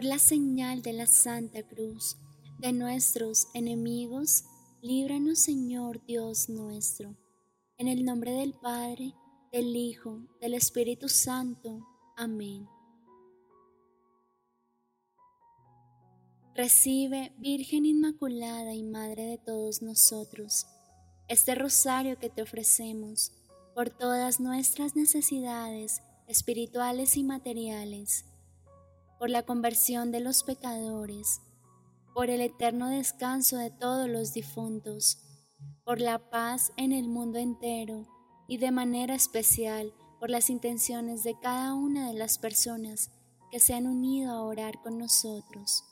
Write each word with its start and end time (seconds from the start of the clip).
Por 0.00 0.06
la 0.06 0.18
señal 0.18 0.80
de 0.80 0.94
la 0.94 1.06
Santa 1.06 1.62
Cruz 1.62 2.16
de 2.58 2.72
nuestros 2.72 3.48
enemigos, 3.52 4.44
líbranos 4.80 5.40
Señor 5.40 6.02
Dios 6.06 6.48
nuestro. 6.48 7.14
En 7.76 7.86
el 7.86 8.02
nombre 8.06 8.32
del 8.32 8.54
Padre, 8.54 9.12
del 9.52 9.76
Hijo, 9.76 10.22
del 10.40 10.54
Espíritu 10.54 11.10
Santo. 11.10 11.86
Amén. 12.16 12.66
Recibe, 16.54 17.34
Virgen 17.36 17.84
Inmaculada 17.84 18.72
y 18.72 18.82
Madre 18.82 19.24
de 19.24 19.36
todos 19.36 19.82
nosotros, 19.82 20.64
este 21.28 21.54
rosario 21.54 22.18
que 22.18 22.30
te 22.30 22.40
ofrecemos 22.40 23.32
por 23.74 23.90
todas 23.90 24.40
nuestras 24.40 24.96
necesidades 24.96 26.00
espirituales 26.26 27.18
y 27.18 27.22
materiales 27.22 28.29
por 29.20 29.28
la 29.28 29.42
conversión 29.42 30.12
de 30.12 30.20
los 30.20 30.44
pecadores, 30.44 31.42
por 32.14 32.30
el 32.30 32.40
eterno 32.40 32.88
descanso 32.88 33.58
de 33.58 33.70
todos 33.70 34.08
los 34.08 34.32
difuntos, 34.32 35.18
por 35.84 36.00
la 36.00 36.30
paz 36.30 36.72
en 36.78 36.92
el 36.92 37.06
mundo 37.06 37.38
entero 37.38 38.08
y 38.48 38.56
de 38.56 38.70
manera 38.70 39.14
especial 39.14 39.92
por 40.18 40.30
las 40.30 40.48
intenciones 40.48 41.22
de 41.22 41.38
cada 41.38 41.74
una 41.74 42.08
de 42.08 42.14
las 42.14 42.38
personas 42.38 43.10
que 43.50 43.60
se 43.60 43.74
han 43.74 43.86
unido 43.86 44.32
a 44.32 44.40
orar 44.40 44.80
con 44.80 44.96
nosotros. 44.96 45.84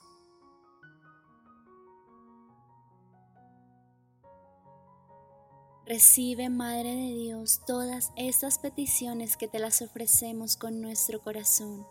Recibe, 5.85 6.49
Madre 6.49 6.95
de 6.95 7.13
Dios, 7.13 7.61
todas 7.67 8.11
estas 8.15 8.57
peticiones 8.57 9.37
que 9.37 9.47
te 9.47 9.59
las 9.59 9.83
ofrecemos 9.83 10.57
con 10.57 10.81
nuestro 10.81 11.21
corazón 11.21 11.85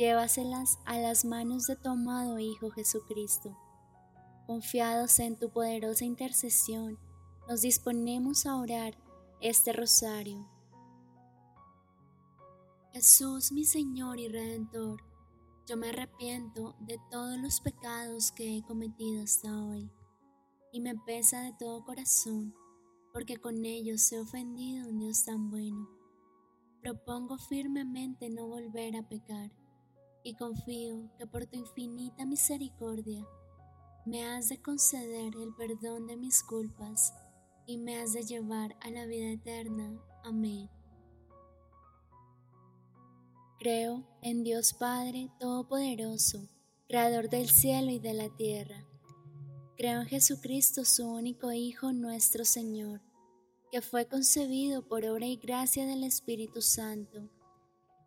llévaselas 0.00 0.78
a 0.86 0.98
las 0.98 1.26
manos 1.26 1.66
de 1.66 1.76
tu 1.76 1.90
amado 1.90 2.38
Hijo 2.38 2.70
Jesucristo. 2.70 3.54
Confiados 4.46 5.18
en 5.18 5.38
tu 5.38 5.50
poderosa 5.50 6.06
intercesión, 6.06 6.98
nos 7.46 7.60
disponemos 7.60 8.46
a 8.46 8.56
orar 8.56 8.96
este 9.42 9.74
rosario. 9.74 10.48
Jesús, 12.94 13.52
mi 13.52 13.66
Señor 13.66 14.18
y 14.18 14.28
Redentor, 14.28 15.02
yo 15.68 15.76
me 15.76 15.90
arrepiento 15.90 16.76
de 16.80 16.98
todos 17.10 17.36
los 17.36 17.60
pecados 17.60 18.32
que 18.32 18.56
he 18.56 18.62
cometido 18.62 19.22
hasta 19.22 19.54
hoy, 19.66 19.92
y 20.72 20.80
me 20.80 20.94
pesa 20.96 21.42
de 21.42 21.52
todo 21.58 21.84
corazón, 21.84 22.54
porque 23.12 23.36
con 23.36 23.66
ellos 23.66 24.10
he 24.12 24.18
ofendido 24.18 24.86
a 24.86 24.88
un 24.88 24.98
Dios 24.98 25.26
tan 25.26 25.50
bueno. 25.50 25.90
Propongo 26.80 27.36
firmemente 27.36 28.30
no 28.30 28.46
volver 28.46 28.96
a 28.96 29.06
pecar 29.06 29.59
y 30.22 30.34
confío 30.34 31.10
que 31.18 31.26
por 31.26 31.46
tu 31.46 31.56
infinita 31.56 32.26
misericordia 32.26 33.26
me 34.04 34.24
has 34.24 34.48
de 34.48 34.60
conceder 34.60 35.34
el 35.36 35.54
perdón 35.54 36.06
de 36.06 36.16
mis 36.16 36.42
culpas 36.42 37.12
y 37.66 37.78
me 37.78 37.98
has 37.98 38.12
de 38.12 38.22
llevar 38.22 38.76
a 38.80 38.90
la 38.90 39.06
vida 39.06 39.30
eterna. 39.30 40.00
Amén. 40.24 40.68
Creo 43.58 44.06
en 44.22 44.42
Dios 44.42 44.72
Padre 44.72 45.30
Todopoderoso, 45.38 46.48
Creador 46.88 47.28
del 47.28 47.48
cielo 47.48 47.90
y 47.90 47.98
de 47.98 48.14
la 48.14 48.28
tierra. 48.34 48.86
Creo 49.76 50.00
en 50.00 50.06
Jesucristo, 50.06 50.84
su 50.84 51.06
único 51.06 51.52
Hijo, 51.52 51.92
nuestro 51.92 52.44
Señor, 52.44 53.00
que 53.70 53.80
fue 53.80 54.06
concebido 54.06 54.86
por 54.86 55.04
obra 55.04 55.26
y 55.26 55.36
gracia 55.36 55.86
del 55.86 56.04
Espíritu 56.04 56.60
Santo 56.62 57.30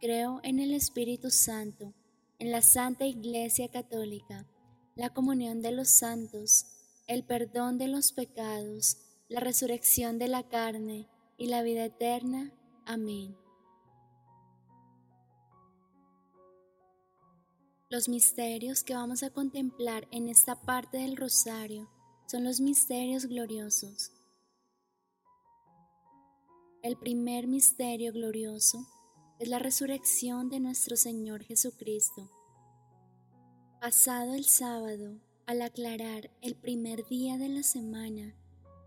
Creo 0.00 0.40
en 0.44 0.60
el 0.60 0.72
Espíritu 0.72 1.30
Santo, 1.30 1.92
en 2.38 2.50
la 2.50 2.62
Santa 2.62 3.04
Iglesia 3.04 3.68
Católica, 3.68 4.46
la 4.94 5.10
comunión 5.10 5.60
de 5.60 5.72
los 5.72 5.90
santos, 5.90 6.64
el 7.06 7.22
perdón 7.22 7.76
de 7.76 7.86
los 7.86 8.12
pecados, 8.12 8.96
la 9.28 9.40
resurrección 9.40 10.18
de 10.18 10.28
la 10.28 10.48
carne 10.48 11.06
y 11.36 11.48
la 11.48 11.62
vida 11.62 11.84
eterna. 11.84 12.50
Amén. 12.86 13.36
Los 17.90 18.08
misterios 18.08 18.82
que 18.82 18.94
vamos 18.94 19.22
a 19.22 19.28
contemplar 19.28 20.08
en 20.12 20.30
esta 20.30 20.62
parte 20.62 20.96
del 20.96 21.18
rosario 21.18 21.90
son 22.26 22.44
los 22.44 22.58
misterios 22.62 23.26
gloriosos. 23.26 24.12
El 26.82 26.96
primer 26.96 27.46
misterio 27.46 28.14
glorioso 28.14 28.86
es 29.40 29.48
la 29.48 29.58
resurrección 29.58 30.50
de 30.50 30.60
nuestro 30.60 30.96
Señor 30.96 31.42
Jesucristo. 31.42 32.30
Pasado 33.80 34.34
el 34.34 34.44
sábado, 34.44 35.18
al 35.46 35.62
aclarar 35.62 36.30
el 36.42 36.56
primer 36.56 37.06
día 37.06 37.38
de 37.38 37.48
la 37.48 37.62
semana, 37.62 38.36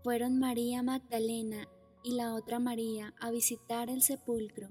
fueron 0.04 0.38
María 0.38 0.84
Magdalena 0.84 1.68
y 2.04 2.14
la 2.14 2.34
otra 2.34 2.60
María 2.60 3.14
a 3.20 3.32
visitar 3.32 3.90
el 3.90 4.02
sepulcro. 4.02 4.68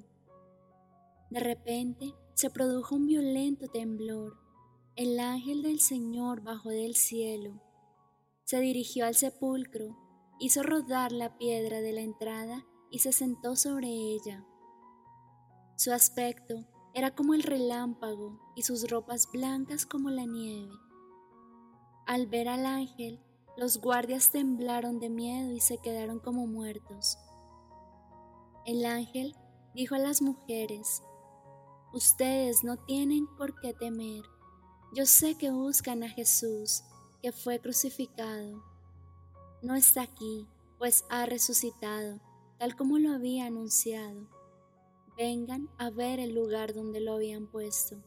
De 1.30 1.42
repente 1.42 2.14
se 2.34 2.50
produjo 2.50 2.96
un 2.96 3.06
violento 3.06 3.68
temblor. 3.68 4.38
El 4.96 5.20
ángel 5.20 5.64
del 5.64 5.82
Señor 5.82 6.44
bajó 6.44 6.70
del 6.70 6.96
cielo. 6.96 7.62
Se 8.46 8.62
dirigió 8.62 9.06
al 9.06 9.16
sepulcro, 9.16 9.98
hizo 10.40 10.64
rodar 10.64 11.12
la 11.12 11.38
piedra 11.38 11.82
de 11.82 11.92
la 11.92 12.02
entrada 12.02 12.66
y 12.90 13.00
se 13.00 13.12
sentó 13.12 13.58
sobre 13.58 13.90
ella. 13.90 14.46
Su 15.76 15.92
aspecto 15.92 16.66
era 16.94 17.16
como 17.16 17.34
el 17.34 17.44
relámpago 17.44 18.40
y 18.56 18.64
sus 18.64 18.90
ropas 18.90 19.28
blancas 19.32 19.86
como 19.86 20.10
la 20.10 20.26
nieve. 20.26 20.72
Al 22.06 22.28
ver 22.28 22.48
al 22.48 22.66
ángel, 22.66 23.20
los 23.58 23.80
guardias 23.80 24.32
temblaron 24.32 25.00
de 25.00 25.10
miedo 25.10 25.52
y 25.52 25.60
se 25.60 25.78
quedaron 25.78 26.20
como 26.20 26.48
muertos. 26.48 27.18
El 28.66 28.86
ángel 28.86 29.36
dijo 29.74 29.96
a 29.96 30.00
las 30.00 30.22
mujeres, 30.22 31.04
Ustedes 31.94 32.64
no 32.64 32.78
tienen 32.78 33.28
por 33.38 33.60
qué 33.60 33.74
temer. 33.74 34.24
Yo 34.96 35.06
sé 35.06 35.36
que 35.36 35.52
buscan 35.52 36.04
a 36.04 36.10
Jesús, 36.10 36.84
que 37.22 37.32
fue 37.32 37.60
crucificado. 37.60 38.64
No 39.62 39.76
está 39.76 40.02
aquí, 40.02 40.48
pues 40.80 41.06
ha 41.10 41.26
resucitado 41.26 42.20
tal 42.58 42.76
como 42.76 42.98
lo 42.98 43.12
había 43.12 43.46
anunciado. 43.46 44.28
Vengan 45.16 45.70
a 45.78 45.92
ver 45.92 46.20
el 46.20 46.34
lugar 46.34 46.74
donde 46.74 47.00
lo 47.00 47.14
habían 47.14 47.48
puesto. 47.48 48.04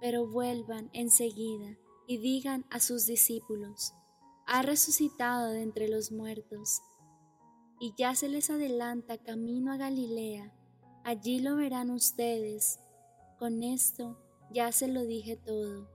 Pero 0.00 0.26
vuelvan 0.26 0.90
enseguida 0.92 1.78
y 2.06 2.18
digan 2.18 2.66
a 2.70 2.80
sus 2.80 3.06
discípulos, 3.06 3.94
ha 4.46 4.60
resucitado 4.60 5.50
de 5.50 5.62
entre 5.62 5.88
los 5.88 6.12
muertos, 6.12 6.82
y 7.80 7.94
ya 7.96 8.14
se 8.14 8.28
les 8.28 8.50
adelanta 8.50 9.16
camino 9.16 9.72
a 9.72 9.78
Galilea, 9.78 10.52
allí 11.02 11.40
lo 11.40 11.56
verán 11.56 11.90
ustedes. 11.90 12.78
Con 13.38 13.62
esto 13.62 14.18
ya 14.52 14.70
se 14.70 14.86
lo 14.86 15.04
dije 15.04 15.36
todo. 15.36 15.88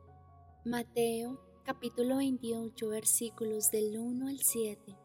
Mateo 0.65 1.39
capítulo 1.63 2.17
28 2.17 2.89
versículos 2.89 3.69
del 3.69 3.97
1 3.97 4.27
al 4.27 4.39
7. 4.39 4.97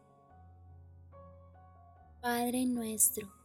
Padre 2.19 2.65
nuestro 2.65 3.44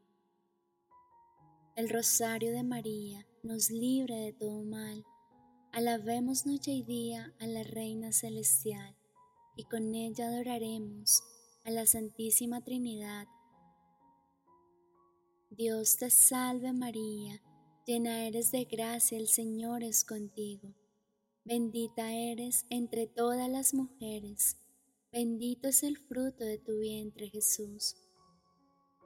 El 1.81 1.89
rosario 1.89 2.51
de 2.51 2.61
María 2.61 3.25
nos 3.41 3.71
libre 3.71 4.15
de 4.15 4.33
todo 4.33 4.63
mal. 4.63 5.03
Alabemos 5.71 6.45
noche 6.45 6.69
y 6.69 6.83
día 6.83 7.33
a 7.39 7.47
la 7.47 7.63
Reina 7.63 8.11
Celestial 8.11 8.95
y 9.55 9.63
con 9.63 9.95
ella 9.95 10.27
adoraremos 10.27 11.23
a 11.63 11.71
la 11.71 11.87
Santísima 11.87 12.63
Trinidad. 12.63 13.25
Dios 15.49 15.97
te 15.97 16.11
salve 16.11 16.71
María, 16.71 17.41
llena 17.87 18.27
eres 18.27 18.51
de 18.51 18.65
gracia, 18.65 19.17
el 19.17 19.27
Señor 19.27 19.81
es 19.81 20.03
contigo. 20.03 20.75
Bendita 21.45 22.13
eres 22.13 22.67
entre 22.69 23.07
todas 23.07 23.49
las 23.49 23.73
mujeres, 23.73 24.55
bendito 25.11 25.69
es 25.69 25.81
el 25.81 25.97
fruto 25.97 26.43
de 26.43 26.59
tu 26.59 26.77
vientre 26.77 27.27
Jesús. 27.27 27.95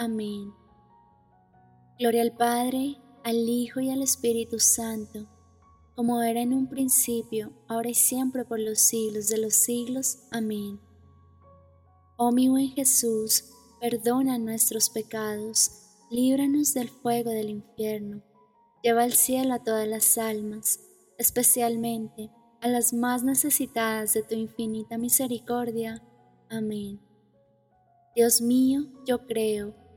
Amén. 0.00 0.54
Gloria 1.98 2.22
al 2.22 2.30
Padre, 2.30 2.98
al 3.24 3.48
Hijo 3.48 3.80
y 3.80 3.90
al 3.90 4.00
Espíritu 4.00 4.60
Santo, 4.60 5.26
como 5.96 6.22
era 6.22 6.40
en 6.40 6.52
un 6.52 6.68
principio, 6.68 7.52
ahora 7.66 7.88
y 7.88 7.94
siempre 7.94 8.44
por 8.44 8.60
los 8.60 8.78
siglos 8.78 9.26
de 9.26 9.38
los 9.38 9.54
siglos. 9.54 10.18
Amén. 10.30 10.78
Oh 12.16 12.30
mi 12.30 12.48
buen 12.48 12.68
Jesús, 12.68 13.46
perdona 13.80 14.38
nuestros 14.38 14.88
pecados, 14.88 15.72
líbranos 16.12 16.74
del 16.74 16.90
fuego 16.90 17.30
del 17.30 17.50
infierno, 17.50 18.22
lleva 18.84 19.02
al 19.02 19.14
cielo 19.14 19.54
a 19.54 19.64
todas 19.64 19.88
las 19.88 20.16
almas, 20.16 20.78
especialmente 21.18 22.30
a 22.60 22.68
las 22.68 22.92
más 22.92 23.24
necesitadas 23.24 24.14
de 24.14 24.22
tu 24.22 24.36
infinita 24.36 24.96
misericordia. 24.96 26.00
Amén. 26.48 27.00
Dios 28.14 28.40
mío, 28.40 28.82
yo 29.04 29.26
creo, 29.26 29.87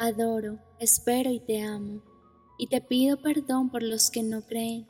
adoro, 0.00 0.58
espero 0.78 1.30
y 1.30 1.40
te 1.40 1.62
amo, 1.62 2.02
y 2.58 2.68
te 2.68 2.80
pido 2.80 3.20
perdón 3.20 3.68
por 3.70 3.82
los 3.82 4.10
que 4.10 4.22
no 4.22 4.40
creen, 4.46 4.86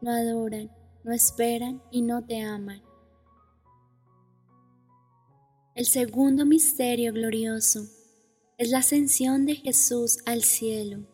no 0.00 0.10
adoran, 0.10 0.70
no 1.04 1.12
esperan 1.12 1.82
y 1.90 2.00
no 2.00 2.24
te 2.24 2.40
aman. 2.40 2.82
El 5.74 5.84
segundo 5.84 6.46
misterio 6.46 7.12
glorioso 7.12 7.86
es 8.56 8.70
la 8.70 8.78
ascensión 8.78 9.44
de 9.44 9.56
Jesús 9.56 10.20
al 10.24 10.42
cielo. 10.42 11.06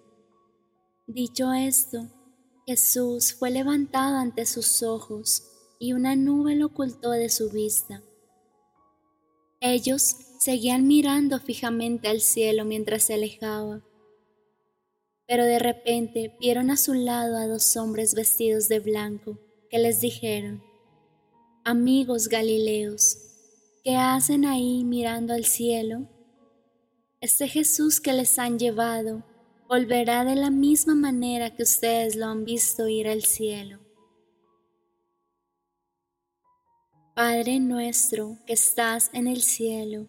Dicho 1.08 1.52
esto, 1.52 2.06
Jesús 2.66 3.34
fue 3.34 3.50
levantado 3.50 4.16
ante 4.18 4.46
sus 4.46 4.84
ojos 4.84 5.42
y 5.80 5.92
una 5.92 6.14
nube 6.14 6.54
lo 6.54 6.66
ocultó 6.66 7.10
de 7.10 7.28
su 7.30 7.50
vista. 7.50 8.00
Ellos 9.58 10.29
seguían 10.40 10.88
mirando 10.88 11.38
fijamente 11.38 12.08
al 12.08 12.22
cielo 12.22 12.64
mientras 12.64 13.04
se 13.04 13.14
alejaba. 13.14 13.84
Pero 15.26 15.44
de 15.44 15.58
repente 15.58 16.36
vieron 16.40 16.70
a 16.70 16.76
su 16.76 16.94
lado 16.94 17.36
a 17.36 17.46
dos 17.46 17.76
hombres 17.76 18.14
vestidos 18.14 18.66
de 18.68 18.80
blanco 18.80 19.38
que 19.70 19.78
les 19.78 20.00
dijeron, 20.00 20.64
Amigos 21.62 22.28
Galileos, 22.28 23.18
¿Qué 23.82 23.96
hacen 23.96 24.44
ahí 24.44 24.84
mirando 24.84 25.32
al 25.32 25.46
cielo? 25.46 26.06
Este 27.22 27.48
Jesús 27.48 27.98
que 27.98 28.12
les 28.12 28.38
han 28.38 28.58
llevado 28.58 29.24
volverá 29.68 30.24
de 30.24 30.36
la 30.36 30.50
misma 30.50 30.94
manera 30.94 31.54
que 31.54 31.62
ustedes 31.62 32.14
lo 32.14 32.26
han 32.26 32.44
visto 32.44 32.88
ir 32.88 33.08
al 33.08 33.22
cielo. 33.22 33.78
Padre 37.14 37.58
nuestro 37.58 38.36
que 38.46 38.52
estás 38.52 39.10
en 39.14 39.26
el 39.26 39.40
cielo, 39.42 40.08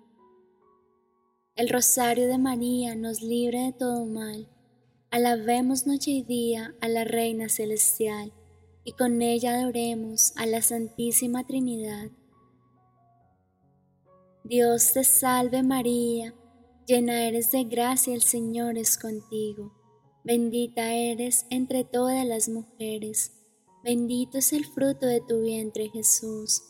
El 1.61 1.69
rosario 1.69 2.27
de 2.27 2.39
María 2.39 2.95
nos 2.95 3.21
libre 3.21 3.59
de 3.59 3.71
todo 3.71 4.07
mal. 4.07 4.47
Alabemos 5.11 5.85
noche 5.85 6.09
y 6.09 6.23
día 6.23 6.73
a 6.81 6.87
la 6.87 7.03
Reina 7.03 7.49
Celestial 7.49 8.33
y 8.83 8.93
con 8.93 9.21
ella 9.21 9.53
adoremos 9.53 10.33
a 10.37 10.47
la 10.47 10.63
Santísima 10.63 11.45
Trinidad. 11.45 12.09
Dios 14.43 14.93
te 14.93 15.03
salve 15.03 15.61
María 15.61 16.33
Llena 16.87 17.27
eres 17.27 17.51
de 17.51 17.65
gracia, 17.65 18.15
el 18.15 18.23
Señor 18.23 18.79
es 18.79 18.97
contigo. 18.97 19.71
Bendita 20.23 20.95
eres 20.95 21.45
entre 21.51 21.83
todas 21.83 22.25
las 22.25 22.49
mujeres. 22.49 23.33
Bendito 23.83 24.39
es 24.39 24.51
el 24.51 24.65
fruto 24.65 25.05
de 25.05 25.21
tu 25.21 25.43
vientre, 25.43 25.89
Jesús. 25.89 26.63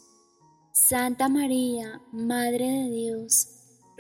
Santa 0.74 1.30
María, 1.30 2.02
Madre 2.12 2.68
de 2.68 2.90
Dios, 2.90 3.61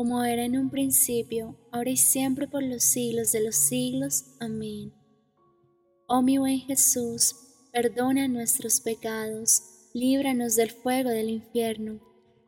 como 0.00 0.24
era 0.24 0.46
en 0.46 0.56
un 0.56 0.70
principio, 0.70 1.58
ahora 1.70 1.90
y 1.90 1.98
siempre 1.98 2.48
por 2.48 2.62
los 2.62 2.84
siglos 2.84 3.32
de 3.32 3.44
los 3.44 3.54
siglos. 3.54 4.24
Amén. 4.40 4.94
Oh 6.08 6.22
mi 6.22 6.38
buen 6.38 6.60
Jesús, 6.60 7.36
perdona 7.70 8.26
nuestros 8.26 8.80
pecados, 8.80 9.60
líbranos 9.92 10.56
del 10.56 10.70
fuego 10.70 11.10
del 11.10 11.28
infierno, 11.28 12.00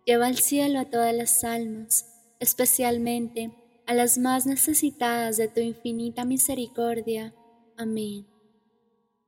lleva 0.06 0.28
al 0.28 0.38
cielo 0.38 0.78
a 0.80 0.88
todas 0.88 1.14
las 1.14 1.44
almas, 1.44 2.06
especialmente 2.40 3.52
a 3.86 3.92
las 3.92 4.16
más 4.16 4.46
necesitadas 4.46 5.36
de 5.36 5.48
tu 5.48 5.60
infinita 5.60 6.24
misericordia. 6.24 7.34
Amén. 7.76 8.26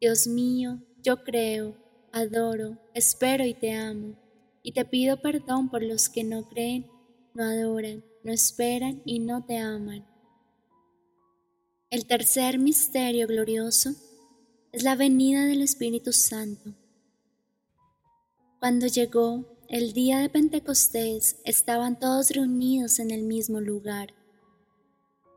Dios 0.00 0.26
mío, 0.26 0.80
yo 1.02 1.24
creo, 1.24 1.76
adoro, 2.10 2.78
espero 2.94 3.44
y 3.44 3.52
te 3.52 3.72
amo 3.72 4.16
y 4.62 4.72
te 4.72 4.86
pido 4.86 5.20
perdón 5.20 5.68
por 5.68 5.82
los 5.82 6.08
que 6.08 6.24
no 6.24 6.48
creen, 6.48 6.86
no 7.34 7.44
adoran, 7.44 8.02
no 8.24 8.32
esperan 8.32 9.02
y 9.04 9.20
no 9.20 9.44
te 9.44 9.58
aman. 9.58 10.06
El 11.90 12.06
tercer 12.06 12.58
misterio 12.58 13.28
glorioso 13.28 13.90
es 14.72 14.82
la 14.82 14.96
venida 14.96 15.44
del 15.44 15.60
Espíritu 15.60 16.12
Santo. 16.12 16.74
Cuando 18.58 18.86
llegó 18.86 19.44
el 19.68 19.92
día 19.92 20.18
de 20.18 20.30
Pentecostés, 20.30 21.36
estaban 21.44 22.00
todos 22.00 22.30
reunidos 22.30 22.98
en 22.98 23.10
el 23.10 23.22
mismo 23.22 23.60
lugar. 23.60 24.14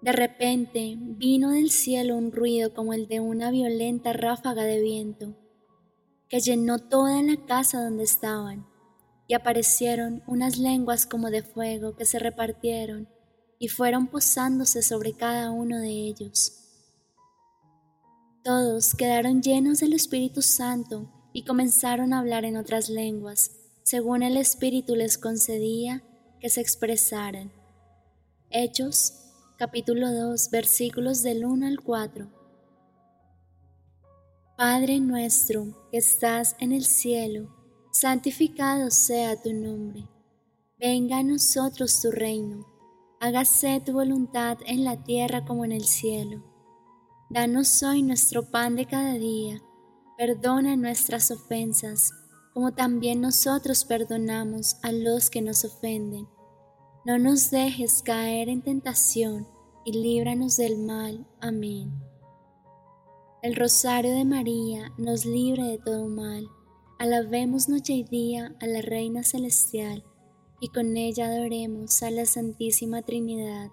De 0.01 0.13
repente 0.13 0.95
vino 0.97 1.51
del 1.51 1.71
cielo 1.71 2.15
un 2.15 2.31
ruido 2.31 2.73
como 2.73 2.93
el 2.93 3.07
de 3.07 3.19
una 3.19 3.51
violenta 3.51 4.13
ráfaga 4.13 4.63
de 4.63 4.81
viento, 4.81 5.35
que 6.29 6.39
llenó 6.39 6.79
toda 6.79 7.21
la 7.21 7.35
casa 7.45 7.83
donde 7.83 8.03
estaban 8.03 8.65
y 9.27 9.33
aparecieron 9.33 10.23
unas 10.25 10.57
lenguas 10.57 11.05
como 11.05 11.29
de 11.29 11.43
fuego 11.43 11.95
que 11.95 12.05
se 12.05 12.17
repartieron 12.17 13.09
y 13.59 13.67
fueron 13.67 14.07
posándose 14.07 14.81
sobre 14.81 15.13
cada 15.13 15.51
uno 15.51 15.79
de 15.79 15.89
ellos. 15.89 16.63
Todos 18.43 18.95
quedaron 18.95 19.41
llenos 19.41 19.79
del 19.79 19.93
Espíritu 19.93 20.41
Santo 20.41 21.11
y 21.33 21.43
comenzaron 21.43 22.13
a 22.13 22.19
hablar 22.19 22.45
en 22.45 22.55
otras 22.55 22.89
lenguas, 22.89 23.51
según 23.83 24.23
el 24.23 24.37
Espíritu 24.37 24.95
les 24.95 25.17
concedía 25.17 26.03
que 26.39 26.49
se 26.49 26.61
expresaran. 26.61 27.51
Hechos, 28.49 29.13
capítulo 29.57 30.13
2, 30.13 30.49
versículos 30.51 31.23
del 31.23 31.43
1 31.43 31.67
al 31.67 31.81
4. 31.81 32.31
Padre 34.55 34.99
nuestro 34.99 35.89
que 35.91 35.97
estás 35.97 36.55
en 36.59 36.71
el 36.71 36.85
cielo, 36.85 37.56
santificado 37.99 38.91
sea 38.91 39.41
tu 39.41 39.53
nombre. 39.53 40.07
Venga 40.77 41.17
a 41.17 41.23
nosotros 41.23 41.99
tu 41.99 42.11
reino. 42.11 42.67
Hágase 43.19 43.81
tu 43.83 43.93
voluntad 43.93 44.59
en 44.67 44.83
la 44.83 45.03
tierra 45.03 45.45
como 45.45 45.65
en 45.65 45.71
el 45.71 45.85
cielo. 45.85 46.43
Danos 47.31 47.81
hoy 47.81 48.03
nuestro 48.03 48.51
pan 48.51 48.75
de 48.75 48.85
cada 48.85 49.13
día. 49.13 49.59
Perdona 50.15 50.75
nuestras 50.75 51.31
ofensas, 51.31 52.11
como 52.53 52.71
también 52.71 53.19
nosotros 53.21 53.83
perdonamos 53.83 54.77
a 54.83 54.91
los 54.91 55.31
que 55.31 55.41
nos 55.41 55.65
ofenden. 55.65 56.27
No 57.03 57.17
nos 57.17 57.49
dejes 57.49 58.03
caer 58.03 58.49
en 58.49 58.61
tentación 58.61 59.47
y 59.85 59.93
líbranos 59.93 60.57
del 60.57 60.77
mal. 60.77 61.25
Amén. 61.41 61.91
El 63.41 63.55
rosario 63.55 64.11
de 64.11 64.25
María 64.25 64.93
nos 64.97 65.25
libre 65.25 65.63
de 65.63 65.77
todo 65.79 66.07
mal 66.07 66.47
Alabemos 66.99 67.69
noche 67.69 67.93
y 67.93 68.03
día 68.03 68.55
a 68.59 68.65
la 68.65 68.81
Reina 68.81 69.21
Celestial 69.21 70.03
y 70.59 70.69
con 70.69 70.97
ella 70.97 71.27
adoremos 71.27 72.01
a 72.01 72.09
la 72.09 72.25
Santísima 72.25 73.03
Trinidad. 73.03 73.69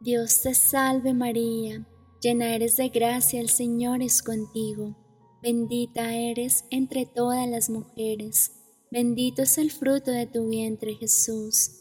Dios 0.00 0.42
te 0.42 0.54
salve 0.54 1.14
María, 1.14 1.84
llena 2.22 2.54
eres 2.54 2.76
de 2.76 2.90
gracia, 2.90 3.40
el 3.40 3.48
Señor 3.48 4.02
es 4.02 4.22
contigo, 4.22 4.96
bendita 5.42 6.14
eres 6.14 6.64
entre 6.70 7.06
todas 7.06 7.48
las 7.48 7.70
mujeres, 7.70 8.52
bendito 8.92 9.42
es 9.42 9.58
el 9.58 9.72
fruto 9.72 10.12
de 10.12 10.26
tu 10.26 10.48
vientre 10.48 10.94
Jesús. 10.94 11.72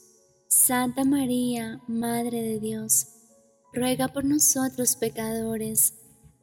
Santa 0.47 1.05
María, 1.05 1.83
Madre 1.87 2.41
de 2.41 2.59
Dios, 2.59 3.09
ruega 3.73 4.07
por 4.07 4.25
nosotros 4.25 4.95
pecadores, 4.95 5.93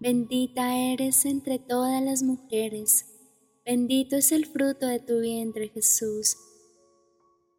Bendita 0.00 0.76
eres 0.76 1.24
entre 1.24 1.58
todas 1.58 2.02
las 2.02 2.22
mujeres, 2.22 3.06
bendito 3.64 4.16
es 4.16 4.32
el 4.32 4.46
fruto 4.46 4.86
de 4.86 4.98
tu 4.98 5.20
vientre 5.20 5.68
Jesús. 5.68 6.36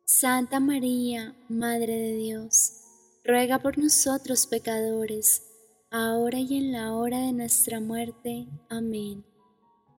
Santa 0.05 0.59
María, 0.59 1.35
Madre 1.49 1.93
de 1.93 2.15
Dios, 2.15 2.73
ruega 3.23 3.59
por 3.59 3.77
nosotros 3.77 4.47
pecadores, 4.47 5.43
ahora 5.91 6.39
y 6.39 6.57
en 6.57 6.71
la 6.73 6.93
hora 6.93 7.19
de 7.19 7.31
nuestra 7.31 7.79
muerte. 7.79 8.47
Amén. 8.69 9.23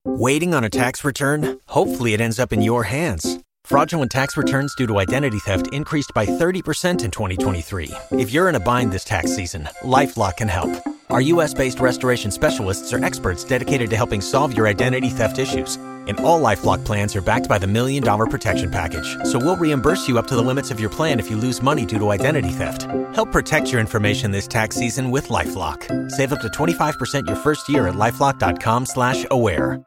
Waiting 0.03 0.53
on 0.53 0.63
a 0.63 0.69
tax 0.69 1.05
return? 1.05 1.59
Hopefully 1.67 2.13
it 2.13 2.21
ends 2.21 2.39
up 2.39 2.51
in 2.51 2.61
your 2.61 2.83
hands. 2.83 3.39
Fraudulent 3.65 4.11
tax 4.11 4.35
returns 4.35 4.73
due 4.75 4.87
to 4.87 4.97
identity 4.99 5.39
theft 5.39 5.67
increased 5.71 6.11
by 6.15 6.25
30% 6.25 7.03
in 7.03 7.11
2023. 7.11 7.91
If 8.11 8.31
you're 8.31 8.49
in 8.49 8.55
a 8.55 8.59
bind 8.59 8.91
this 8.91 9.03
tax 9.03 9.35
season, 9.35 9.69
LifeLock 9.83 10.37
can 10.37 10.47
help. 10.47 10.71
Our 11.09 11.21
US-based 11.21 11.79
restoration 11.79 12.31
specialists 12.31 12.93
are 12.93 13.03
experts 13.03 13.43
dedicated 13.43 13.89
to 13.89 13.95
helping 13.95 14.21
solve 14.21 14.55
your 14.55 14.67
identity 14.67 15.09
theft 15.09 15.39
issues 15.39 15.77
and 16.09 16.19
all 16.21 16.41
LifeLock 16.41 16.83
plans 16.83 17.15
are 17.15 17.21
backed 17.21 17.47
by 17.47 17.59
the 17.59 17.67
Million 17.67 18.03
Dollar 18.03 18.25
Protection 18.25 18.71
Package. 18.71 19.15
So 19.25 19.37
we'll 19.37 19.55
reimburse 19.55 20.07
you 20.07 20.17
up 20.17 20.27
to 20.27 20.35
the 20.35 20.41
limits 20.41 20.71
of 20.71 20.79
your 20.79 20.89
plan 20.89 21.19
if 21.19 21.29
you 21.29 21.37
lose 21.37 21.61
money 21.61 21.85
due 21.85 21.99
to 21.99 22.09
identity 22.09 22.49
theft. 22.49 22.83
Help 23.13 23.31
protect 23.31 23.71
your 23.71 23.79
information 23.79 24.31
this 24.31 24.47
tax 24.47 24.75
season 24.75 25.11
with 25.11 25.29
LifeLock. 25.29 26.09
Save 26.09 26.33
up 26.33 26.41
to 26.41 26.47
25% 26.47 27.27
your 27.27 27.35
first 27.35 27.69
year 27.69 27.87
at 27.87 27.93
LifeLock.com 27.95 28.85
slash 28.87 29.25
aware. 29.29 29.81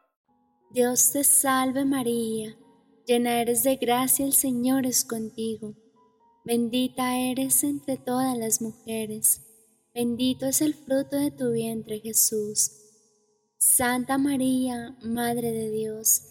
Dios 0.73 1.11
te 1.11 1.23
salve 1.23 1.85
María, 1.85 2.55
llena 3.07 3.41
eres 3.41 3.63
de 3.63 3.75
gracia, 3.75 4.25
el 4.25 4.33
Señor 4.33 4.87
es 4.87 5.03
contigo. 5.03 5.75
Bendita 6.45 7.15
eres 7.15 7.63
entre 7.63 7.97
todas 7.97 8.35
las 8.37 8.59
mujeres. 8.59 9.41
Bendito 9.93 10.47
es 10.47 10.61
el 10.61 10.73
fruto 10.73 11.17
de 11.17 11.29
tu 11.29 11.51
vientre 11.51 11.99
Jesús. 11.99 12.71
Santa 13.59 14.17
María, 14.17 14.97
Madre 15.03 15.51
de 15.51 15.69
Dios, 15.69 16.23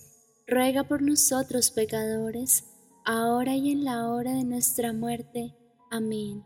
ruega 0.48 0.82
por 0.82 1.00
nosotros 1.00 1.70
pecadores, 1.70 2.64
ahora 3.04 3.54
y 3.54 3.70
en 3.70 3.84
la 3.84 4.10
hora 4.10 4.32
de 4.34 4.42
nuestra 4.42 4.92
muerte. 4.92 5.54
Amén. 5.92 6.44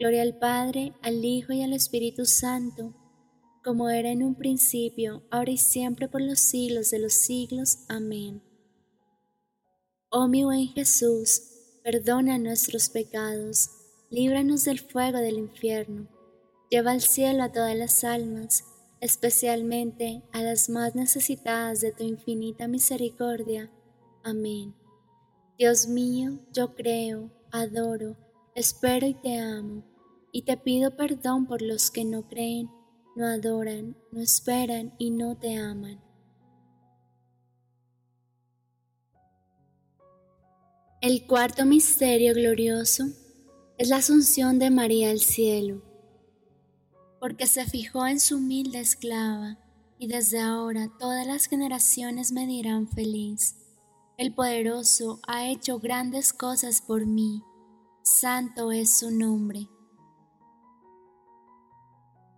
Gloria 0.00 0.22
al 0.22 0.36
Padre, 0.36 0.92
al 1.02 1.24
Hijo 1.24 1.52
y 1.52 1.62
al 1.62 1.72
Espíritu 1.72 2.26
Santo, 2.26 2.92
como 3.62 3.88
era 3.88 4.10
en 4.10 4.24
un 4.24 4.34
principio, 4.34 5.22
ahora 5.30 5.52
y 5.52 5.58
siempre 5.58 6.08
por 6.08 6.20
los 6.20 6.40
siglos 6.40 6.90
de 6.90 6.98
los 6.98 7.14
siglos. 7.14 7.78
Amén. 7.88 8.42
Oh 10.10 10.26
mi 10.26 10.42
buen 10.42 10.66
Jesús, 10.66 11.42
perdona 11.84 12.38
nuestros 12.38 12.88
pecados, 12.88 13.70
líbranos 14.10 14.64
del 14.64 14.80
fuego 14.80 15.18
del 15.18 15.38
infierno, 15.38 16.08
lleva 16.70 16.92
al 16.92 17.00
cielo 17.00 17.42
a 17.42 17.52
todas 17.52 17.76
las 17.76 18.04
almas, 18.04 18.64
especialmente 19.00 20.22
a 20.32 20.42
las 20.42 20.68
más 20.68 20.94
necesitadas 20.94 21.80
de 21.80 21.92
tu 21.92 22.04
infinita 22.04 22.68
misericordia. 22.68 23.70
Amén. 24.22 24.74
Dios 25.58 25.86
mío, 25.86 26.40
yo 26.52 26.74
creo, 26.74 27.30
adoro, 27.52 28.16
espero 28.54 29.06
y 29.06 29.14
te 29.14 29.38
amo, 29.38 29.84
y 30.32 30.42
te 30.42 30.56
pido 30.56 30.96
perdón 30.96 31.46
por 31.46 31.62
los 31.62 31.90
que 31.90 32.04
no 32.04 32.26
creen, 32.28 32.70
no 33.14 33.26
adoran, 33.26 33.96
no 34.10 34.20
esperan 34.20 34.94
y 34.98 35.10
no 35.10 35.36
te 35.36 35.56
aman. 35.56 36.02
El 41.00 41.26
cuarto 41.26 41.66
misterio 41.66 42.32
glorioso 42.32 43.04
es 43.76 43.90
la 43.90 43.96
asunción 43.96 44.58
de 44.58 44.70
María 44.70 45.10
al 45.10 45.20
cielo 45.20 45.93
porque 47.24 47.46
se 47.46 47.64
fijó 47.64 48.06
en 48.06 48.20
su 48.20 48.36
humilde 48.36 48.80
esclava, 48.80 49.56
y 49.98 50.08
desde 50.08 50.40
ahora 50.40 50.90
todas 50.98 51.26
las 51.26 51.46
generaciones 51.46 52.32
me 52.32 52.46
dirán 52.46 52.86
feliz. 52.86 53.56
El 54.18 54.34
poderoso 54.34 55.20
ha 55.26 55.48
hecho 55.48 55.78
grandes 55.78 56.34
cosas 56.34 56.82
por 56.82 57.06
mí, 57.06 57.42
santo 58.02 58.72
es 58.72 58.98
su 58.98 59.10
nombre. 59.10 59.70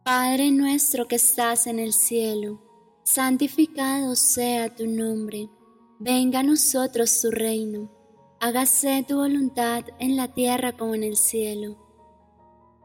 Padre 0.05 0.53
nuestro 0.53 1.09
que 1.09 1.17
estás 1.17 1.67
en 1.67 1.81
el 1.81 1.93
cielo, 1.93 2.63
santificado 3.03 4.15
sea 4.15 4.73
tu 4.73 4.87
nombre, 4.87 5.51
venga 5.99 6.39
a 6.39 6.45
nosotros 6.45 7.21
tu 7.21 7.33
reino, 7.33 7.91
hágase 8.39 9.05
tu 9.09 9.17
voluntad 9.17 9.83
en 9.99 10.17
la 10.17 10.33
tierra 10.33 10.77
como 10.77 10.95
en 10.95 11.03
el 11.03 11.17
cielo. 11.17 11.86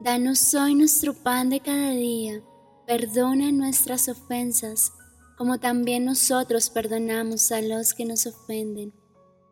Danos 0.04 0.56
hoy 0.56 0.74
nuestro 0.74 1.14
pan 1.14 1.52
de 1.52 1.60
cada 1.60 1.92
día, 1.92 2.42
perdona 2.88 3.52
nuestras 3.52 4.10
ofensas, 4.10 4.92
como 5.38 5.60
también 5.60 6.06
nosotros 6.06 6.72
perdonamos 6.72 7.52
a 7.52 7.62
los 7.62 7.94
que 7.94 8.06
nos 8.06 8.26
ofenden. 8.26 8.94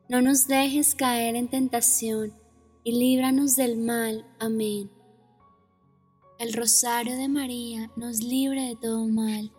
No 0.10 0.24
nos 0.24 0.48
dejes 0.48 0.96
caer 0.96 1.36
en 1.36 1.50
tentación, 1.50 2.34
y 2.84 2.94
líbranos 2.94 3.58
del 3.58 3.78
mal. 3.78 4.26
Amén. 4.40 4.90
El 6.40 6.54
rosario 6.54 7.16
de 7.16 7.28
María 7.28 7.92
nos 7.96 8.24
libre 8.24 8.70
de 8.70 8.76
todo 8.76 9.06
mal. 9.08 9.52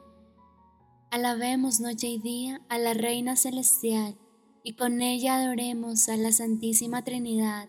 Alabemos 1.12 1.78
noche 1.78 2.08
y 2.08 2.18
día 2.18 2.62
a 2.68 2.80
la 2.80 2.94
Reina 2.94 3.36
Celestial, 3.36 4.18
y 4.64 4.74
con 4.74 5.02
ella 5.02 5.36
adoremos 5.36 6.08
a 6.08 6.16
la 6.16 6.32
Santísima 6.32 7.04
Trinidad 7.04 7.68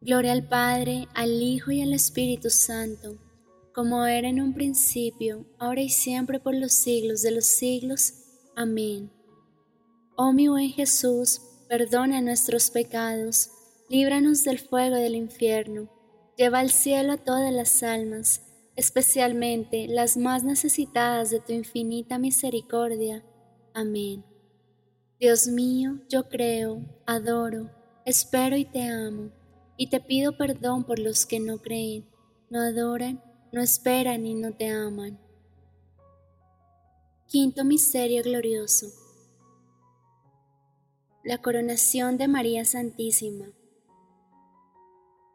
Gloria 0.00 0.30
al 0.30 0.46
Padre, 0.46 1.08
al 1.12 1.42
Hijo 1.42 1.72
y 1.72 1.82
al 1.82 1.92
Espíritu 1.92 2.50
Santo, 2.50 3.18
como 3.74 4.06
era 4.06 4.28
en 4.28 4.40
un 4.40 4.54
principio, 4.54 5.44
ahora 5.58 5.80
y 5.80 5.88
siempre 5.88 6.38
por 6.38 6.54
los 6.54 6.72
siglos 6.72 7.20
de 7.22 7.32
los 7.32 7.46
siglos. 7.46 8.14
Amén. 8.54 9.10
Oh 10.16 10.32
mi 10.32 10.46
buen 10.46 10.70
Jesús, 10.70 11.40
perdona 11.68 12.20
nuestros 12.20 12.70
pecados, 12.70 13.50
líbranos 13.88 14.44
del 14.44 14.60
fuego 14.60 14.94
del 14.94 15.16
infierno, 15.16 15.90
lleva 16.36 16.60
al 16.60 16.70
cielo 16.70 17.14
a 17.14 17.24
todas 17.24 17.52
las 17.52 17.82
almas, 17.82 18.42
especialmente 18.76 19.88
las 19.88 20.16
más 20.16 20.44
necesitadas 20.44 21.30
de 21.30 21.40
tu 21.40 21.52
infinita 21.52 22.20
misericordia. 22.20 23.24
Amén. 23.74 24.24
Dios 25.18 25.48
mío, 25.48 25.98
yo 26.08 26.28
creo, 26.28 26.84
adoro, 27.04 27.68
espero 28.04 28.56
y 28.56 28.64
te 28.64 28.82
amo, 28.82 29.32
y 29.78 29.88
te 29.88 30.00
pido 30.00 30.36
perdón 30.36 30.84
por 30.84 30.98
los 30.98 31.24
que 31.24 31.40
no 31.40 31.62
creen, 31.62 32.04
no 32.50 32.60
adoran, 32.60 33.22
no 33.52 33.62
esperan 33.62 34.26
y 34.26 34.34
no 34.34 34.52
te 34.52 34.68
aman. 34.68 35.18
Quinto 37.28 37.64
Misterio 37.64 38.22
Glorioso. 38.22 38.88
La 41.24 41.38
coronación 41.38 42.18
de 42.18 42.26
María 42.26 42.64
Santísima 42.64 43.46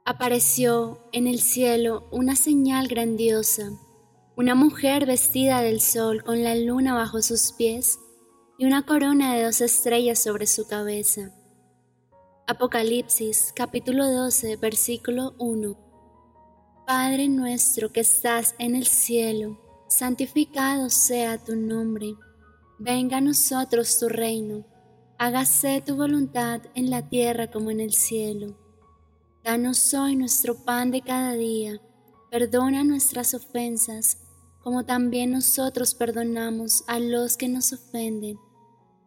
apareció 0.05 0.99
en 1.13 1.27
el 1.27 1.39
cielo 1.39 2.09
una 2.11 2.35
señal 2.35 2.87
grandiosa, 2.87 3.71
una 4.35 4.55
mujer 4.55 5.05
vestida 5.05 5.61
del 5.61 5.79
sol 5.79 6.23
con 6.23 6.43
la 6.43 6.55
luna 6.55 6.93
bajo 6.93 7.21
sus 7.21 7.53
pies 7.53 7.99
y 8.57 8.65
una 8.65 8.85
corona 8.85 9.35
de 9.35 9.43
dos 9.43 9.61
estrellas 9.61 10.19
sobre 10.19 10.47
su 10.47 10.67
cabeza. 10.67 11.31
Apocalipsis 12.45 13.53
capítulo 13.55 14.05
12 14.05 14.57
versículo 14.57 15.33
1 15.39 15.77
Padre 16.85 17.29
nuestro 17.29 17.93
que 17.93 18.01
estás 18.01 18.53
en 18.59 18.75
el 18.75 18.85
cielo, 18.85 19.57
santificado 19.87 20.89
sea 20.89 21.41
tu 21.41 21.55
nombre, 21.55 22.15
venga 22.77 23.19
a 23.19 23.21
nosotros 23.21 23.97
tu 23.97 24.09
reino, 24.09 24.65
hágase 25.17 25.81
tu 25.85 25.95
voluntad 25.95 26.59
en 26.75 26.89
la 26.89 27.07
tierra 27.07 27.49
como 27.49 27.71
en 27.71 27.79
el 27.79 27.93
cielo. 27.93 28.57
Danos 29.41 29.93
hoy 29.93 30.17
nuestro 30.17 30.65
pan 30.65 30.91
de 30.91 31.01
cada 31.01 31.31
día. 31.35 31.79
Perdona 32.29 32.83
nuestras 32.83 33.33
ofensas, 33.33 34.17
como 34.59 34.83
también 34.83 35.31
nosotros 35.31 35.95
perdonamos 35.95 36.83
a 36.87 36.99
los 36.99 37.37
que 37.37 37.47
nos 37.47 37.71
ofenden. 37.71 38.37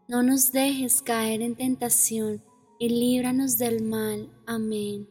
No 0.08 0.22
nos 0.22 0.52
dejes 0.52 1.02
caer 1.02 1.42
en 1.42 1.54
tentación 1.54 2.45
y 2.78 2.88
líbranos 2.88 3.58
del 3.58 3.82
mal. 3.82 4.30
Amén. 4.46 5.08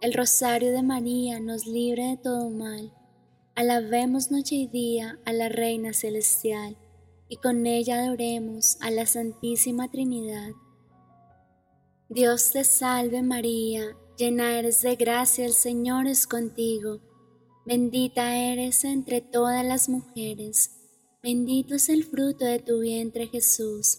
El 0.00 0.14
rosario 0.14 0.72
de 0.72 0.82
María 0.82 1.40
nos 1.40 1.66
libre 1.66 2.04
de 2.04 2.16
todo 2.16 2.50
mal. 2.50 2.92
Alabemos 3.54 4.30
noche 4.30 4.54
y 4.54 4.66
día 4.66 5.18
a 5.24 5.32
la 5.32 5.48
Reina 5.48 5.92
Celestial 5.92 6.76
y 7.28 7.36
con 7.36 7.66
ella 7.66 8.04
adoremos 8.04 8.78
a 8.80 8.90
la 8.90 9.06
Santísima 9.06 9.90
Trinidad. 9.90 10.50
Dios 12.08 12.50
te 12.52 12.64
salve 12.64 13.22
María, 13.22 13.96
llena 14.16 14.58
eres 14.58 14.82
de 14.82 14.96
gracia, 14.96 15.44
el 15.44 15.52
Señor 15.52 16.06
es 16.06 16.26
contigo. 16.26 17.00
Bendita 17.66 18.36
eres 18.36 18.84
entre 18.84 19.20
todas 19.20 19.64
las 19.64 19.88
mujeres 19.88 20.80
Bendito 21.22 21.74
es 21.74 21.90
el 21.90 22.04
fruto 22.04 22.46
de 22.46 22.60
tu 22.60 22.80
vientre 22.80 23.26
Jesús. 23.26 23.98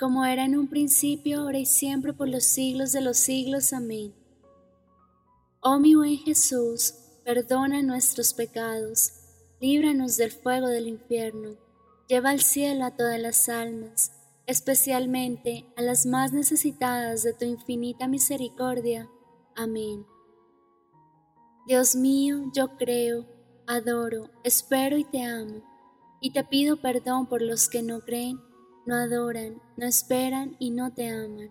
como 0.00 0.24
era 0.24 0.46
en 0.46 0.56
un 0.56 0.66
principio, 0.66 1.42
ahora 1.42 1.58
y 1.58 1.66
siempre, 1.66 2.12
por 2.14 2.28
los 2.28 2.44
siglos 2.44 2.92
de 2.92 3.02
los 3.02 3.18
siglos. 3.18 3.72
Amén. 3.72 4.14
Oh 5.60 5.78
mi 5.78 5.94
buen 5.94 6.16
Jesús, 6.16 6.94
perdona 7.22 7.82
nuestros 7.82 8.34
pecados, 8.34 9.12
líbranos 9.60 10.16
del 10.16 10.32
fuego 10.32 10.68
del 10.68 10.88
infierno, 10.88 11.56
lleva 12.08 12.30
al 12.30 12.40
cielo 12.40 12.86
a 12.86 12.96
todas 12.96 13.20
las 13.20 13.48
almas 13.50 14.12
especialmente 14.50 15.64
a 15.76 15.82
las 15.82 16.06
más 16.06 16.32
necesitadas 16.32 17.22
de 17.22 17.32
tu 17.32 17.44
infinita 17.44 18.08
misericordia. 18.08 19.08
Amén. 19.54 20.04
Dios 21.68 21.94
mío, 21.94 22.50
yo 22.52 22.76
creo, 22.76 23.26
adoro, 23.68 24.28
espero 24.42 24.98
y 24.98 25.04
te 25.04 25.22
amo, 25.22 25.62
y 26.20 26.32
te 26.32 26.42
pido 26.42 26.78
perdón 26.78 27.28
por 27.28 27.42
los 27.42 27.68
que 27.68 27.80
no 27.84 28.00
creen, 28.00 28.40
no 28.86 28.94
adoran, 28.94 29.60
no 29.76 29.86
esperan 29.86 30.56
y 30.58 30.70
no 30.70 30.92
te 30.92 31.08
aman. 31.08 31.50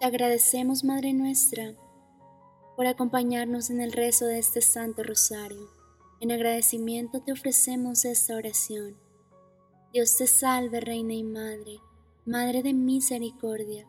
Te 0.00 0.06
agradecemos, 0.06 0.84
Madre 0.84 1.12
nuestra, 1.12 1.74
por 2.76 2.86
acompañarnos 2.86 3.70
en 3.70 3.80
el 3.80 3.90
rezo 3.90 4.26
de 4.26 4.38
este 4.38 4.60
Santo 4.60 5.02
Rosario. 5.02 5.68
En 6.20 6.30
agradecimiento 6.30 7.20
te 7.20 7.32
ofrecemos 7.32 8.04
esta 8.04 8.36
oración. 8.36 8.96
Dios 9.92 10.16
te 10.16 10.28
salve, 10.28 10.80
Reina 10.80 11.14
y 11.14 11.24
Madre, 11.24 11.80
Madre 12.24 12.62
de 12.62 12.74
misericordia, 12.74 13.88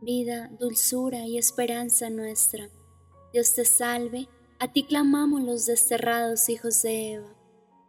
vida, 0.00 0.50
dulzura 0.58 1.26
y 1.26 1.38
esperanza 1.38 2.10
nuestra. 2.10 2.68
Dios 3.32 3.54
te 3.54 3.64
salve, 3.64 4.28
a 4.58 4.72
ti 4.72 4.84
clamamos 4.84 5.42
los 5.42 5.66
desterrados 5.66 6.48
hijos 6.48 6.82
de 6.82 7.12
Eva, 7.12 7.34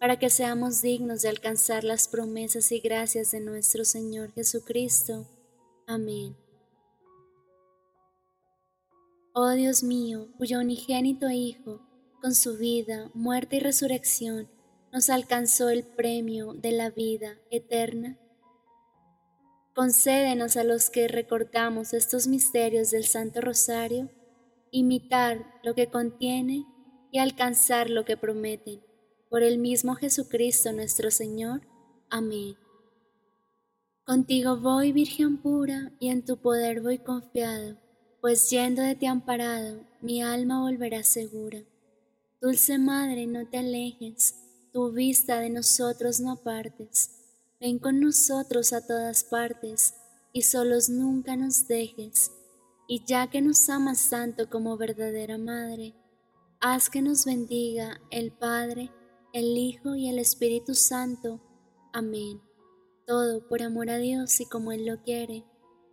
para 0.00 0.18
que 0.18 0.30
seamos 0.30 0.80
dignos 0.80 1.20
de 1.20 1.28
alcanzar 1.28 1.84
las 1.84 2.08
promesas 2.08 2.72
y 2.72 2.80
gracias 2.80 3.32
de 3.32 3.40
nuestro 3.40 3.84
Señor 3.84 4.32
Jesucristo. 4.32 5.28
Amén. 5.86 6.34
Oh 9.34 9.50
Dios 9.50 9.82
mío, 9.82 10.28
cuyo 10.38 10.58
unigénito 10.60 11.28
Hijo, 11.28 11.86
con 12.22 12.34
su 12.34 12.56
vida, 12.56 13.10
muerte 13.12 13.56
y 13.56 13.60
resurrección, 13.60 14.48
nos 14.90 15.10
alcanzó 15.10 15.68
el 15.68 15.84
premio 15.84 16.54
de 16.54 16.72
la 16.72 16.88
vida 16.88 17.38
eterna, 17.50 18.18
concédenos 19.74 20.56
a 20.56 20.64
los 20.64 20.88
que 20.88 21.08
recordamos 21.08 21.92
estos 21.92 22.26
misterios 22.26 22.90
del 22.90 23.04
Santo 23.04 23.42
Rosario, 23.42 24.10
imitar 24.70 25.44
lo 25.62 25.74
que 25.74 25.88
contiene 25.88 26.64
y 27.12 27.18
alcanzar 27.18 27.90
lo 27.90 28.06
que 28.06 28.16
prometen. 28.16 28.89
Por 29.30 29.42
el 29.42 29.56
mismo 29.56 29.94
Jesucristo 29.94 30.72
nuestro 30.72 31.10
Señor. 31.10 31.62
Amén. 32.10 32.56
Contigo 34.04 34.58
voy, 34.58 34.92
Virgen 34.92 35.38
pura, 35.38 35.92
y 35.98 36.10
en 36.10 36.24
tu 36.24 36.36
poder 36.36 36.82
voy 36.82 36.98
confiado 36.98 37.78
pues 38.20 38.50
yendo 38.50 38.82
de 38.82 38.94
ti 38.94 39.06
amparado, 39.06 39.82
mi 40.02 40.22
alma 40.22 40.60
volverá 40.60 41.02
segura. 41.02 41.62
Dulce 42.40 42.78
Madre, 42.78 43.26
no 43.26 43.48
te 43.48 43.58
alejes, 43.58 44.34
tu 44.72 44.92
vista 44.92 45.40
de 45.40 45.50
nosotros 45.50 46.20
no 46.20 46.32
apartes. 46.32 47.10
Ven 47.60 47.78
con 47.78 48.00
nosotros 48.00 48.72
a 48.72 48.86
todas 48.86 49.24
partes, 49.24 49.94
y 50.32 50.42
solos 50.42 50.88
nunca 50.88 51.36
nos 51.36 51.66
dejes. 51.66 52.30
Y 52.86 53.04
ya 53.06 53.30
que 53.30 53.40
nos 53.40 53.68
amas 53.68 54.10
tanto 54.10 54.50
como 54.50 54.76
verdadera 54.76 55.38
Madre, 55.38 55.94
haz 56.60 56.90
que 56.90 57.02
nos 57.02 57.24
bendiga 57.24 58.00
el 58.10 58.32
Padre, 58.32 58.90
el 59.32 59.56
Hijo 59.56 59.94
y 59.94 60.08
el 60.08 60.18
Espíritu 60.18 60.74
Santo. 60.74 61.40
Amén. 61.92 62.40
Todo 63.06 63.46
por 63.48 63.62
amor 63.62 63.90
a 63.90 63.98
Dios 63.98 64.40
y 64.40 64.46
como 64.46 64.72
Él 64.72 64.86
lo 64.86 65.02
quiere, 65.02 65.44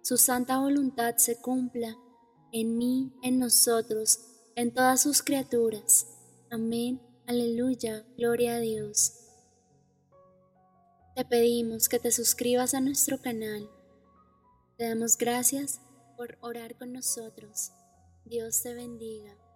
su 0.01 0.17
santa 0.17 0.59
voluntad 0.59 1.15
se 1.17 1.41
cumpla 1.41 1.97
en 2.51 2.77
mí, 2.77 3.13
en 3.23 3.39
nosotros, 3.39 4.19
en 4.55 4.73
todas 4.73 5.01
sus 5.01 5.21
criaturas. 5.21 6.07
Amén. 6.49 7.01
Aleluya. 7.25 8.05
Gloria 8.17 8.55
a 8.55 8.59
Dios. 8.59 9.13
Te 11.15 11.25
pedimos 11.25 11.89
que 11.89 11.99
te 11.99 12.11
suscribas 12.11 12.73
a 12.73 12.79
nuestro 12.79 13.19
canal. 13.21 13.69
Te 14.77 14.87
damos 14.87 15.17
gracias 15.17 15.81
por 16.15 16.37
orar 16.41 16.77
con 16.77 16.93
nosotros. 16.93 17.71
Dios 18.25 18.61
te 18.61 18.73
bendiga. 18.73 19.46